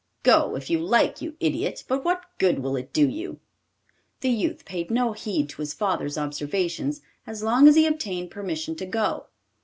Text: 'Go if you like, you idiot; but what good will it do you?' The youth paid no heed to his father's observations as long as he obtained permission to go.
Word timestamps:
'Go 0.23 0.55
if 0.55 0.71
you 0.71 0.79
like, 0.79 1.21
you 1.21 1.37
idiot; 1.39 1.83
but 1.87 2.03
what 2.03 2.25
good 2.39 2.57
will 2.57 2.75
it 2.75 2.91
do 2.91 3.07
you?' 3.07 3.39
The 4.21 4.31
youth 4.31 4.65
paid 4.65 4.89
no 4.89 5.11
heed 5.13 5.47
to 5.49 5.61
his 5.61 5.75
father's 5.75 6.17
observations 6.17 7.01
as 7.27 7.43
long 7.43 7.67
as 7.67 7.75
he 7.75 7.85
obtained 7.85 8.31
permission 8.31 8.75
to 8.77 8.87
go. 8.87 9.27